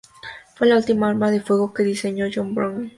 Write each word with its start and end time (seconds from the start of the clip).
Fue 0.55 0.65
la 0.65 0.77
última 0.77 1.09
arma 1.09 1.29
de 1.29 1.41
fuego 1.41 1.75
que 1.75 1.83
diseñó 1.83 2.25
John 2.33 2.55
Browning. 2.55 2.89